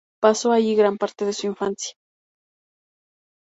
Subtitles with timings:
[0.19, 1.93] Pasó allí gran parte de su infancia.